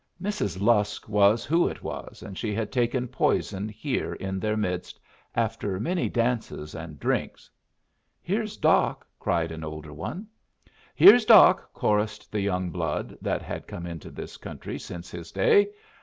Mrs. 0.19 0.59
Lusk 0.59 1.07
was 1.07 1.45
who 1.45 1.67
it 1.67 1.83
was, 1.83 2.23
and 2.23 2.35
she 2.35 2.55
had 2.55 2.71
taken 2.71 3.07
poison 3.07 3.69
here 3.69 4.15
in 4.15 4.39
their 4.39 4.57
midst, 4.57 4.99
after 5.35 5.79
many 5.79 6.09
dances 6.09 6.73
and 6.73 6.99
drinks. 6.99 7.51
"Here's 8.19 8.57
Doc!" 8.57 9.05
cried 9.19 9.51
an 9.51 9.63
older 9.63 9.93
one. 9.93 10.25
"Here's 10.95 11.23
Doc!" 11.23 11.71
chorused 11.73 12.31
the 12.31 12.41
young 12.41 12.71
blood 12.71 13.15
that 13.21 13.43
had 13.43 13.67
come 13.67 13.85
into 13.85 14.09
this 14.09 14.37
country 14.37 14.79
since 14.79 15.11
his 15.11 15.31
day. 15.31 15.69